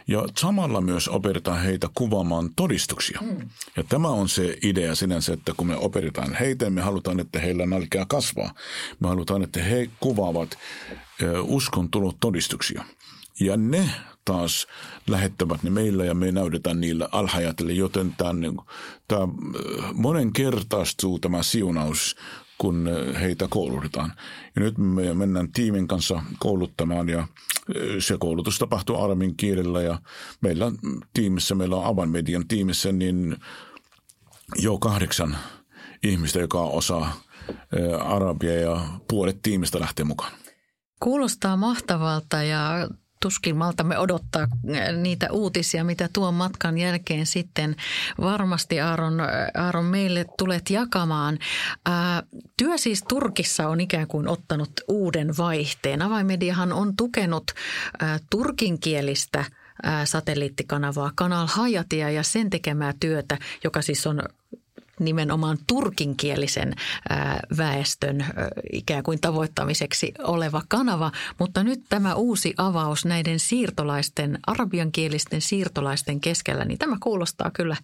Ja 0.07 0.25
samalla 0.37 0.81
myös 0.81 1.07
opetetaan 1.07 1.61
heitä 1.61 1.89
kuvaamaan 1.93 2.49
todistuksia. 2.55 3.19
Mm. 3.21 3.49
Ja 3.77 3.83
tämä 3.83 4.07
on 4.07 4.29
se 4.29 4.57
idea 4.63 4.95
sinänsä, 4.95 5.33
että 5.33 5.53
kun 5.57 5.67
me 5.67 5.77
opetetaan 5.77 6.33
heitä, 6.33 6.69
me 6.69 6.81
halutaan, 6.81 7.19
että 7.19 7.39
heillä 7.39 7.65
nälkää 7.65 8.05
kasvaa. 8.07 8.53
Me 8.99 9.07
halutaan, 9.07 9.43
että 9.43 9.63
he 9.63 9.89
kuvaavat 9.99 10.57
uskon 11.41 11.89
tulot 11.89 12.15
todistuksia. 12.19 12.85
Ja 13.39 13.57
ne 13.57 13.89
taas 14.25 14.67
lähettävät 15.07 15.63
ne 15.63 15.69
meillä 15.69 16.05
ja 16.05 16.13
me 16.13 16.31
näytetään 16.31 16.81
niillä 16.81 17.09
alhajatille, 17.11 17.73
joten 17.73 18.13
tämä, 18.17 18.33
niin, 18.33 18.57
tämä 19.07 19.27
monen 19.93 20.33
kertaistuu 20.33 21.19
tämä 21.19 21.43
siunaus, 21.43 22.15
kun 22.57 22.89
heitä 23.21 23.47
koulutetaan. 23.49 24.13
Ja 24.55 24.61
nyt 24.61 24.77
me 24.77 25.13
mennään 25.13 25.51
tiimin 25.51 25.87
kanssa 25.87 26.23
kouluttamaan 26.39 27.09
ja 27.09 27.27
se 27.99 28.17
koulutus 28.19 28.59
tapahtuu 28.59 29.03
arabin 29.03 29.37
kielellä 29.37 29.81
ja 29.81 30.01
meillä 30.41 30.71
tiimissä, 31.13 31.55
meillä 31.55 31.75
on 31.75 31.85
avainmedian 31.85 32.47
tiimissä, 32.47 32.91
niin 32.91 33.37
jo 34.55 34.77
kahdeksan 34.77 35.37
ihmistä, 36.03 36.39
joka 36.39 36.59
osaa 36.59 37.21
arabia 38.05 38.53
ja 38.53 38.85
puolet 39.09 39.41
tiimistä 39.41 39.79
lähtee 39.79 40.05
mukaan. 40.05 40.31
Kuulostaa 40.99 41.57
mahtavalta 41.57 42.43
ja 42.43 42.89
tuskin 43.25 43.57
maltamme 43.57 43.97
odottaa 43.97 44.41
äh, 44.41 44.93
niitä 45.01 45.27
uutisia, 45.31 45.83
mitä 45.83 46.09
tuon 46.13 46.33
matkan 46.33 46.77
jälkeen 46.77 47.25
sitten 47.25 47.75
varmasti 48.21 48.81
Aaron, 48.81 49.19
äh, 49.19 49.27
Aaron 49.65 49.85
meille 49.85 50.25
tulet 50.37 50.69
jakamaan. 50.69 51.39
Ää, 51.85 52.17
äh, 52.17 52.23
työ 52.57 52.77
siis 52.77 53.03
Turkissa 53.03 53.67
on 53.67 53.81
ikään 53.81 54.07
kuin 54.07 54.27
ottanut 54.27 54.71
uuden 54.87 55.37
vaihteen. 55.37 56.01
Avaimediahan 56.01 56.73
on 56.73 56.95
tukenut 56.95 57.51
ää, 57.99 58.19
turkinkielistä 58.29 59.45
satelliittikanavaa 60.05 61.11
Kanal 61.15 61.47
Hayatia 61.47 62.09
ja 62.09 62.23
sen 62.23 62.49
tekemää 62.49 62.93
työtä, 62.99 63.37
joka 63.63 63.81
siis 63.81 64.07
on 64.07 64.21
nimenomaan 64.99 65.57
turkinkielisen 65.67 66.75
väestön 67.57 68.25
ikään 68.73 69.03
kuin 69.03 69.21
tavoittamiseksi 69.21 70.11
oleva 70.23 70.61
kanava, 70.67 71.11
mutta 71.39 71.63
nyt 71.63 71.83
tämä 71.89 72.15
uusi 72.15 72.53
avaus 72.57 73.05
näiden 73.05 73.39
siirtolaisten, 73.39 74.39
arabiankielisten 74.47 75.41
siirtolaisten 75.41 76.21
keskellä, 76.21 76.65
niin 76.65 76.77
tämä 76.77 76.97
kuulostaa 76.99 77.51
kyllä 77.51 77.75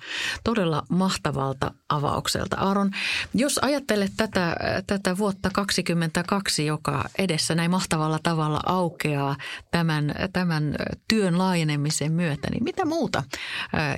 todella 0.44 0.84
mahtavalta 0.90 1.72
avaukselta. 1.90 2.56
Aaron, 2.58 2.92
jos 3.34 3.60
ajattelet 3.62 4.12
tätä, 4.18 4.56
tätä 4.88 5.18
vuotta 5.18 5.50
2022, 5.54 6.66
joka 6.66 7.04
edessä 7.18 7.56
näin 7.56 7.72
mahtavalla 7.72 8.20
tavalla 8.24 8.60
aukeaa 8.66 9.36
tämän, 9.72 10.16
tämän 10.34 10.76
työn 11.08 11.38
laajenemisen 11.38 12.12
myötä, 12.12 12.48
niin 12.52 12.64
mitä 12.64 12.86
muuta 12.86 13.24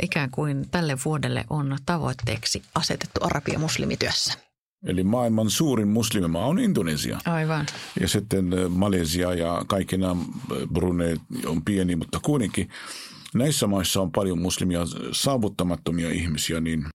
ikään 0.01 0.31
kuin 0.31 0.69
tälle 0.71 0.97
vuodelle 1.05 1.45
on 1.49 1.77
tavoitteeksi 1.85 2.63
asetettu? 2.75 3.02
Asetettu 3.03 3.25
arabia 3.25 3.59
muslimityössä? 3.59 4.33
Eli 4.85 5.03
maailman 5.03 5.49
suurin 5.49 5.87
muslimimaa 5.87 6.45
on 6.45 6.59
Indonesia. 6.59 7.19
Aivan. 7.25 7.65
Ja 7.99 8.07
sitten 8.07 8.51
Malesia 8.69 9.33
ja 9.33 9.65
kaikki 9.67 9.97
nämä 9.97 10.15
Brunei 10.73 11.15
on 11.45 11.65
pieni, 11.65 11.95
mutta 11.95 12.19
kuitenkin 12.19 12.69
näissä 13.33 13.67
maissa 13.67 14.01
on 14.01 14.11
paljon 14.11 14.41
muslimia 14.41 14.81
saavuttamattomia 15.11 16.09
ihmisiä, 16.09 16.59
niin 16.59 16.85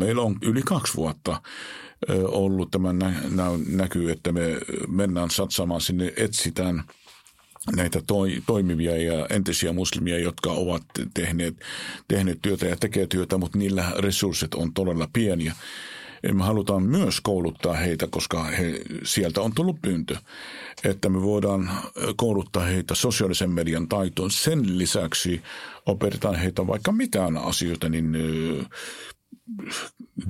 meillä 0.00 0.22
on 0.22 0.36
yli 0.42 0.62
kaksi 0.62 0.94
vuotta 0.96 1.42
ollut 2.28 2.70
tämä 2.70 2.94
näkyy, 3.68 4.10
että 4.10 4.32
me 4.32 4.40
mennään 4.88 5.30
satsamaan 5.30 5.80
sinne, 5.80 6.12
etsitään– 6.16 6.82
näitä 7.76 8.02
toi, 8.06 8.42
toimivia 8.46 8.96
ja 8.96 9.26
entisiä 9.30 9.72
muslimia, 9.72 10.18
jotka 10.18 10.50
ovat 10.50 10.82
tehneet, 11.14 11.56
tehneet 12.08 12.38
työtä 12.42 12.66
ja 12.66 12.76
tekee 12.76 13.06
työtä, 13.06 13.38
mutta 13.38 13.58
niillä 13.58 13.92
resurssit 13.98 14.54
on 14.54 14.74
todella 14.74 15.08
pieniä. 15.12 15.54
Me 16.32 16.44
halutaan 16.44 16.82
myös 16.82 17.20
kouluttaa 17.20 17.74
heitä, 17.74 18.06
koska 18.10 18.44
he, 18.44 18.80
sieltä 19.04 19.40
on 19.40 19.54
tullut 19.54 19.82
pyyntö, 19.82 20.16
että 20.84 21.08
me 21.08 21.22
voidaan 21.22 21.70
kouluttaa 22.16 22.64
heitä 22.64 22.94
sosiaalisen 22.94 23.50
median 23.50 23.88
taitoon. 23.88 24.30
Sen 24.30 24.78
lisäksi 24.78 25.42
opetetaan 25.86 26.34
heitä 26.34 26.66
vaikka 26.66 26.92
mitään 26.92 27.36
asioita, 27.36 27.88
niin 27.88 28.16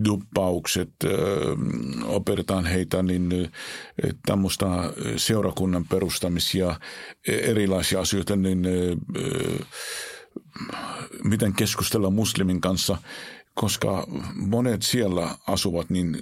duppaukset, 0.05 0.91
opetetaan 2.05 2.67
heitä 2.67 3.03
niin 3.03 3.53
tämmöistä 4.27 4.67
seurakunnan 5.17 5.85
perustamisia, 5.85 6.81
erilaisia 7.29 8.01
asioita, 8.01 8.37
niin 8.37 8.63
miten 11.25 11.53
keskustella 11.53 12.11
muslimin 12.11 12.61
kanssa, 12.61 12.99
koska 13.55 14.07
monet 14.35 14.83
siellä 14.83 15.39
asuvat, 15.47 15.91
niin 15.91 16.19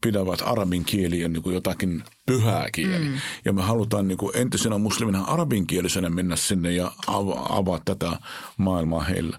pidävät 0.00 0.42
arabin 0.44 0.84
kieliä 0.84 1.28
niin 1.28 1.42
kuin 1.42 1.54
jotakin 1.54 2.02
pyhää 2.26 2.70
kieli. 2.72 3.04
Mm. 3.04 3.14
Ja 3.44 3.52
me 3.52 3.62
halutaan 3.62 4.08
niin 4.08 4.18
kuin 4.18 4.36
entisenä 4.36 4.78
muslimina 4.78 5.24
arabinkielisenä 5.24 6.10
mennä 6.10 6.36
sinne 6.36 6.72
ja 6.72 6.92
avaa 7.48 7.80
tätä 7.84 8.18
maailmaa 8.56 9.02
heille. 9.02 9.38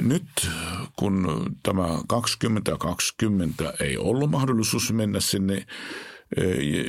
Nyt 0.00 0.50
kun 0.96 1.46
tämä 1.62 1.88
2020 2.08 3.72
ei 3.80 3.96
ollut 3.96 4.30
mahdollisuus 4.30 4.92
mennä 4.92 5.20
sinne 5.20 5.66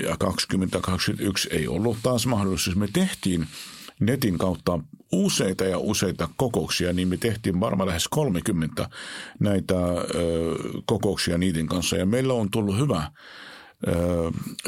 ja 0.04 0.18
2021 0.18 1.50
ei 1.52 1.68
ollut 1.68 1.98
taas 2.04 2.28
mahdollisuus, 2.28 2.76
me 2.76 2.88
tehtiin 2.94 3.48
netin 4.00 4.38
kautta 4.38 4.80
useita 5.12 5.64
ja 5.64 5.78
useita 5.78 6.30
kokouksia, 6.36 6.94
niin 6.94 7.08
me 7.08 7.18
tehtiin 7.18 7.60
varmaan 7.60 7.88
lähes 7.88 8.08
30 8.08 8.90
näitä 9.40 9.76
kokouksia 10.86 11.38
niiden 11.38 11.68
kanssa. 11.68 11.96
Ja 11.96 12.06
meillä 12.06 12.34
on 12.34 12.52
tullut 12.52 12.78
hyvä 12.78 13.12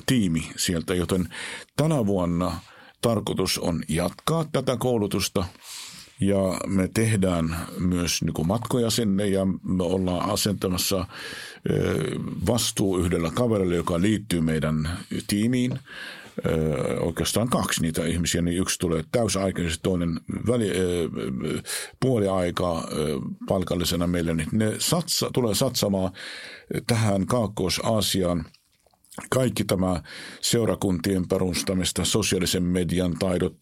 tiimi 0.06 0.52
sieltä, 0.58 0.96
joten 0.96 1.30
tänä 1.78 2.06
vuonna 2.06 2.60
tarkoitus 3.02 3.58
on 3.58 3.84
jatkaa 3.88 4.46
tätä 4.52 4.78
koulutusta– 4.78 5.46
ja 6.28 6.60
me 6.68 6.90
tehdään 6.94 7.56
myös 7.80 8.22
niin 8.22 8.34
kuin 8.34 8.48
matkoja 8.48 8.90
sinne 8.90 9.28
ja 9.28 9.46
me 9.46 9.84
ollaan 9.84 10.30
asentamassa 10.30 11.06
vastuu 12.48 12.98
yhdellä 12.98 13.32
kaverilla, 13.34 13.76
joka 13.76 14.02
liittyy 14.02 14.42
meidän 14.42 14.90
tiimiin. 15.28 15.80
Oikeastaan 17.00 17.50
kaksi 17.50 17.82
niitä 17.82 18.06
ihmisiä, 18.06 18.42
niin 18.42 18.58
yksi 18.58 18.80
tulee 18.80 19.04
täysaikaisesti, 19.12 19.84
toinen 19.84 20.20
väli, 20.48 20.72
puoli 22.00 22.28
aikaa 22.28 22.84
palkallisena 23.48 24.08
meille, 24.08 24.34
niin 24.34 24.50
ne 24.52 24.76
satsa, 24.80 25.30
tulee 25.34 25.56
satsamaan 25.56 26.12
tähän 26.88 27.26
Kaakkois-Aasiaan– 27.26 28.46
kaikki 29.30 29.64
tämä 29.64 30.02
seurakuntien 30.42 31.28
perustamista, 31.28 32.06
sosiaalisen 32.06 32.64
median 32.64 33.16
taidot, 33.20 33.58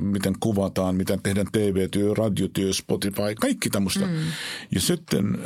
miten 0.00 0.34
kuvataan, 0.40 0.96
miten 0.96 1.22
tehdään 1.22 1.46
TV-työ, 1.52 2.14
radiotyö, 2.14 2.72
Spotify, 2.72 3.34
kaikki 3.40 3.70
tämmöistä. 3.70 4.06
Mm. 4.06 4.12
Ja 4.74 4.80
sitten 4.80 5.38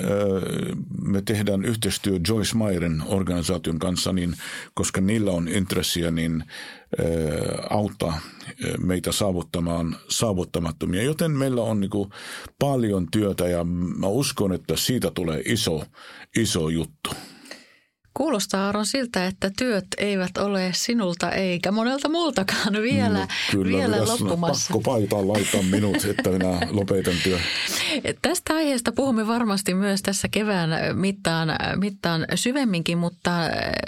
me 1.02 1.22
tehdään 1.22 1.64
yhteistyö 1.64 2.18
Joyce 2.28 2.56
Myerin 2.58 3.02
organisaation 3.06 3.78
kanssa, 3.78 4.12
niin, 4.12 4.34
koska 4.74 5.00
niillä 5.00 5.30
on 5.30 5.48
intressiä, 5.48 6.10
niin 6.10 6.44
auttaa 7.70 8.20
meitä 8.78 9.12
saavuttamaan 9.12 9.96
saavuttamattomia. 10.08 11.02
Joten 11.02 11.30
meillä 11.30 11.62
on 11.62 11.80
niin 11.80 11.90
kuin 11.90 12.10
paljon 12.58 13.06
työtä 13.12 13.48
ja 13.48 13.64
mä 13.98 14.06
uskon, 14.06 14.52
että 14.52 14.76
siitä 14.76 15.10
tulee 15.10 15.42
iso, 15.44 15.84
iso 16.36 16.68
juttu. 16.68 17.10
Kuulostaa 18.14 18.66
Aaron 18.66 18.86
siltä, 18.86 19.26
että 19.26 19.50
työt 19.58 19.86
eivät 19.98 20.38
ole 20.38 20.70
sinulta 20.74 21.30
eikä 21.30 21.72
monelta 21.72 22.08
muultakaan 22.08 22.72
vielä, 22.82 23.18
no, 23.18 23.26
kyllä, 23.50 23.78
vielä 23.78 24.06
loppumassa. 24.06 24.74
Pakko 24.74 24.90
paitaa 24.90 25.28
laittaa 25.28 25.62
minut, 25.62 26.04
että 26.04 26.30
minä 26.30 26.58
lopetan 26.70 27.14
työ. 27.24 27.38
Tästä 28.22 28.54
aiheesta 28.54 28.92
puhumme 28.92 29.26
varmasti 29.26 29.74
myös 29.74 30.02
tässä 30.02 30.28
kevään 30.28 30.70
mittaan, 30.94 31.48
mittaan 31.76 32.26
syvemminkin, 32.34 32.98
mutta 32.98 33.30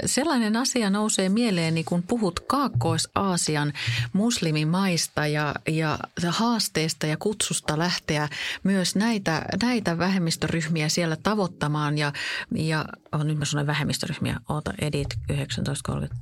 sellainen 0.07 0.57
asia 0.57 0.91
nousee 0.91 1.29
mieleen, 1.29 1.85
kun 1.85 2.03
puhut 2.03 2.41
Kaakkois-Aasian 2.41 3.73
muslimimaista 4.13 5.27
ja, 5.27 5.55
ja 5.69 5.99
haasteesta 6.29 7.07
ja 7.07 7.17
kutsusta 7.17 7.79
lähteä 7.79 8.29
myös 8.63 8.97
näitä, 8.97 9.43
näitä 9.63 9.99
vähemmistöryhmiä 9.99 10.89
siellä 10.89 11.17
tavoittamaan 11.17 11.99
ja, 11.99 12.13
ja 12.55 12.85
oh, 13.13 13.25
nyt 13.25 13.39
mä 13.39 13.45
sanoin 13.45 13.67
vähemmistöryhmiä, 13.67 14.16
oota 14.49 14.73
edit 14.83 15.09
1930. 15.27 16.17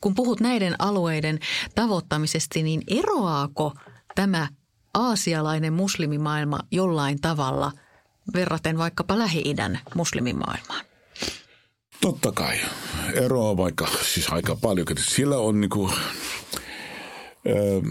kun 0.00 0.14
puhut 0.14 0.40
näiden 0.40 0.74
alueiden 0.78 1.38
tavoittamisesta, 1.74 2.58
niin 2.58 2.82
eroaako 2.86 3.74
tämä 4.14 4.48
aasialainen 4.94 5.72
muslimimaailma 5.72 6.58
jollain 6.70 7.20
tavalla 7.20 7.72
verraten 8.34 8.78
vaikkapa 8.78 9.18
Lähi-idän 9.18 9.80
muslimimaailmaan? 9.94 10.84
Totta 12.00 12.32
kai. 12.32 12.56
Eroa 13.14 13.56
vaikka 13.56 13.88
siis 14.02 14.28
aika 14.32 14.56
paljon. 14.56 14.86
Sillä 14.98 15.38
on 15.38 15.60
niin 15.60 15.70
kuin, 15.70 15.92
ö, 17.46 17.82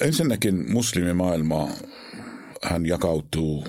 ensinnäkin 0.00 0.72
muslimimaailma 0.72 1.68
hän 2.62 2.86
jakautuu 2.86 3.66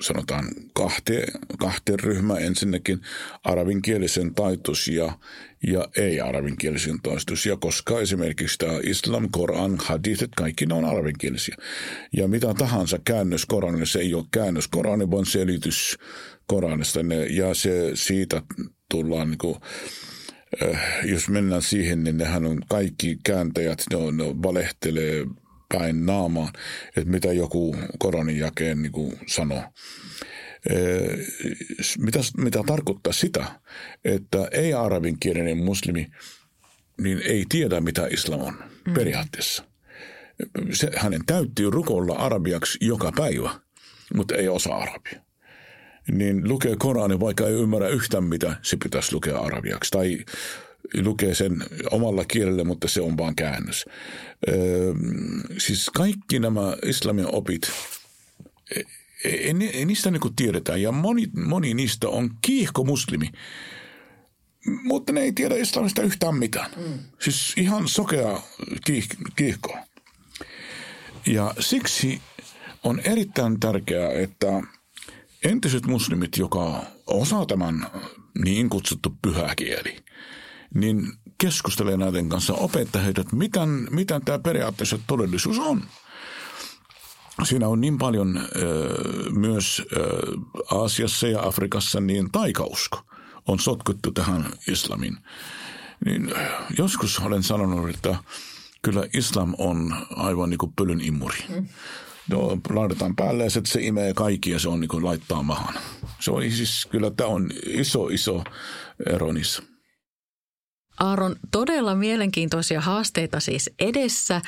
sanotaan 0.00 0.44
kahteen, 0.74 1.28
kahteen 1.58 2.00
ryhmään. 2.00 2.42
Ensinnäkin 2.42 3.00
arabinkielisen 3.44 4.34
taitos 4.34 4.88
ja, 4.88 5.18
ja 5.66 5.88
ei-arabinkielisen 5.96 7.00
taitos. 7.02 7.46
Ja 7.46 7.56
koska 7.56 8.00
esimerkiksi 8.00 8.58
tämä 8.58 8.80
islam, 8.82 9.28
Koran, 9.30 9.78
hadithet, 9.78 10.30
kaikki 10.36 10.66
ne 10.66 10.74
on 10.74 10.84
arabinkielisiä. 10.84 11.56
Ja 12.16 12.28
mitä 12.28 12.54
tahansa 12.54 12.98
käännös 13.04 13.46
Koranille, 13.46 13.86
se 13.86 13.98
ei 13.98 14.14
ole 14.14 14.24
käännös 14.30 14.68
Koranille, 14.68 15.10
vaan 15.10 15.26
selitys 15.26 15.98
Koranista. 16.46 17.00
Ja 17.30 17.54
se 17.54 17.90
siitä 17.94 18.42
tullaan 18.90 19.30
niin 19.30 19.38
kuin, 19.38 19.56
äh, 20.62 20.80
jos 21.04 21.28
mennään 21.28 21.62
siihen, 21.62 22.04
niin 22.04 22.18
nehän 22.18 22.46
on 22.46 22.60
kaikki 22.68 23.18
kääntäjät, 23.24 23.82
ne, 23.90 23.96
on, 23.96 24.16
ne 24.16 24.24
valehtelee 24.24 25.26
päin 25.74 26.06
naamaan, 26.06 26.52
että 26.96 27.10
mitä 27.10 27.32
joku 27.32 27.76
koronin 27.98 28.38
jakeen 28.38 28.82
niin 28.82 28.92
kuin 28.92 29.18
sanoo. 29.26 29.62
Mitä, 31.98 32.18
mitä 32.36 32.62
tarkoittaa 32.66 33.12
sitä, 33.12 33.60
että 34.04 34.48
ei-arabinkielinen 34.52 35.58
muslimi 35.58 36.06
niin 37.00 37.22
ei 37.24 37.44
tiedä, 37.48 37.80
mitä 37.80 38.06
islam 38.06 38.40
on 38.40 38.54
mm. 38.86 38.94
periaatteessa. 38.94 39.64
Se, 40.72 40.90
hänen 40.96 41.20
täytyy 41.26 41.70
rukoilla 41.70 42.14
arabiaksi 42.14 42.78
joka 42.80 43.12
päivä, 43.16 43.50
mutta 44.14 44.34
ei 44.34 44.48
osaa 44.48 44.78
arabia. 44.78 45.20
Niin 46.10 46.48
lukee 46.48 46.76
Korani, 46.78 47.20
vaikka 47.20 47.46
ei 47.46 47.54
ymmärrä 47.54 47.88
yhtään, 47.88 48.24
mitä 48.24 48.56
se 48.62 48.76
pitäisi 48.82 49.12
lukea 49.12 49.38
arabiaksi. 49.38 49.90
Tai 49.90 50.18
lukee 50.94 51.34
sen 51.34 51.64
omalla 51.90 52.24
kielellä, 52.24 52.64
mutta 52.64 52.88
se 52.88 53.00
on 53.00 53.16
vaan 53.16 53.36
käännös. 53.36 53.84
Öö, 54.48 54.94
siis 55.58 55.90
kaikki 55.94 56.38
nämä 56.38 56.76
islamin 56.86 57.34
opit, 57.34 57.70
ei, 58.76 58.84
ei, 59.24 59.70
ei 59.72 59.84
niistä 59.84 60.10
niin 60.10 60.34
tiedetään 60.36 60.82
ja 60.82 60.92
moni, 60.92 61.26
moni 61.46 61.74
niistä 61.74 62.08
on 62.08 62.30
kiihko 62.42 62.84
muslimi. 62.84 63.30
Mutta 64.66 65.12
ne 65.12 65.20
ei 65.20 65.32
tiedä 65.32 65.56
islamista 65.56 66.02
yhtään 66.02 66.34
mitään. 66.34 66.70
Mm. 66.76 66.98
Siis 67.20 67.54
ihan 67.56 67.88
sokea 67.88 68.42
kiih, 68.84 69.06
kiihko. 69.36 69.78
Ja 71.26 71.54
siksi 71.60 72.20
on 72.84 73.00
erittäin 73.04 73.60
tärkeää, 73.60 74.12
että 74.12 74.46
entiset 75.44 75.86
muslimit, 75.86 76.36
joka 76.36 76.82
osaa 77.06 77.46
tämän 77.46 77.86
niin 78.44 78.68
kutsuttu 78.68 79.16
pyhäkieli– 79.22 79.96
niin 80.74 81.12
keskustelee 81.38 81.96
näiden 81.96 82.28
kanssa, 82.28 82.54
opettaa 82.54 83.02
heitä, 83.02 83.20
että 83.20 83.36
mitä, 83.36 83.66
mitä 83.90 84.20
tämä 84.20 84.38
periaatteessa 84.38 84.98
todellisuus 85.06 85.58
on. 85.58 85.82
Siinä 87.44 87.68
on 87.68 87.80
niin 87.80 87.98
paljon 87.98 88.36
ö, 88.56 89.30
myös 89.30 89.82
ö, 89.92 90.32
Aasiassa 90.70 91.28
ja 91.28 91.42
Afrikassa 91.42 92.00
niin 92.00 92.30
taikausko 92.32 93.02
on 93.46 93.58
sotkuttu 93.58 94.12
tähän 94.12 94.52
islamin. 94.68 95.16
Niin 96.04 96.34
joskus 96.78 97.18
olen 97.18 97.42
sanonut, 97.42 97.90
että 97.90 98.16
kyllä 98.82 99.04
islam 99.14 99.54
on 99.58 99.94
aivan 100.10 100.50
niin 100.50 100.58
kuin 100.58 100.72
pölyn 100.72 101.00
imuri. 101.00 101.38
Mm. 101.48 101.66
No, 102.28 102.58
laitetaan 102.70 103.16
päälle 103.16 103.44
ja 103.44 103.50
se 103.50 103.82
imee 103.82 104.14
kaikki 104.14 104.50
ja 104.50 104.58
se 104.58 104.68
on 104.68 104.80
niin 104.80 104.88
kuin 104.88 105.04
laittaa 105.04 105.42
mahan. 105.42 105.74
Se 106.20 106.30
on 106.30 106.42
siis, 106.42 106.88
kyllä 106.90 107.10
tämä 107.10 107.30
on 107.30 107.50
iso, 107.66 108.08
iso 108.08 108.44
ero 109.06 109.32
niissä. 109.32 109.62
Aaron, 111.00 111.36
todella 111.50 111.94
mielenkiintoisia 111.94 112.80
haasteita 112.80 113.40
siis 113.40 113.70
edessä 113.78 114.40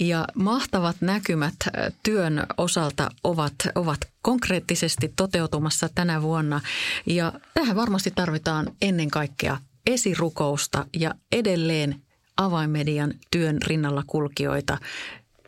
ja 0.00 0.24
mahtavat 0.34 0.96
näkymät 1.00 1.54
työn 2.02 2.46
osalta 2.56 3.10
ovat, 3.24 3.54
ovat 3.74 3.98
konkreettisesti 4.22 5.12
toteutumassa 5.16 5.88
tänä 5.94 6.22
vuonna. 6.22 6.60
Ja 7.06 7.32
tähän 7.54 7.76
varmasti 7.76 8.10
tarvitaan 8.10 8.66
ennen 8.82 9.10
kaikkea 9.10 9.56
esirukousta 9.86 10.86
ja 10.96 11.14
edelleen 11.32 12.02
avainmedian 12.36 13.14
työn 13.30 13.58
rinnalla 13.62 14.02
kulkijoita 14.06 14.78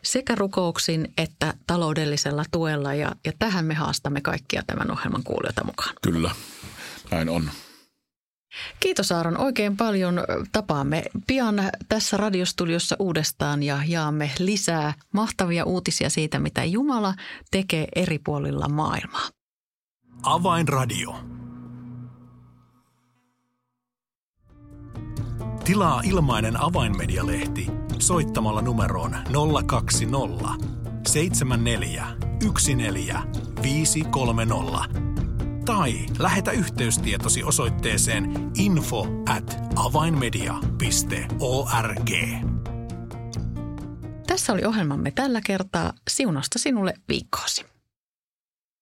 sekä 0.03 0.35
rukouksin 0.35 1.13
että 1.19 1.55
taloudellisella 1.67 2.45
tuella 2.51 2.95
ja, 2.95 3.13
ja 3.25 3.33
tähän 3.39 3.65
me 3.65 3.75
haastamme 3.75 4.21
kaikkia 4.21 4.63
tämän 4.67 4.91
ohjelman 4.91 5.25
kuulijoita 5.25 5.65
mukaan. 5.65 5.95
Kyllä, 6.03 6.31
näin 7.11 7.29
on. 7.29 7.51
Kiitos 8.81 9.13
Aaron 9.13 9.39
oikein 9.39 9.77
paljon. 9.77 10.21
Tapaamme 10.53 11.03
pian 11.27 11.55
tässä 11.89 12.17
radiostudiossa 12.17 12.97
uudestaan 12.99 13.63
ja 13.63 13.79
jaamme 13.87 14.31
lisää 14.39 14.95
mahtavia 15.13 15.65
uutisia 15.65 16.11
siitä, 16.11 16.39
mitä 16.39 16.65
Jumala 16.65 17.15
tekee 17.51 17.89
eri 17.97 18.19
puolilla 18.19 18.69
maailmaa. 18.69 19.29
Avainradio. 20.23 21.17
Tilaa 25.65 26.01
ilmainen 26.05 26.61
avainmedialehti 26.61 27.67
soittamalla 27.99 28.63
numeroon 28.63 29.17
020 29.67 30.49
74 31.07 32.07
14 32.77 33.23
530 33.63 35.14
tai 35.65 36.07
lähetä 36.19 36.51
yhteystietosi 36.51 37.45
osoitteeseen 37.45 38.51
info 38.55 39.07
at 39.29 39.59
avainmedia.org. 39.77 42.11
Tässä 44.27 44.53
oli 44.53 44.65
ohjelmamme 44.65 45.11
tällä 45.11 45.41
kertaa. 45.47 45.93
Siunasta 46.11 46.59
sinulle 46.59 46.95
viikkoosi. 47.09 47.74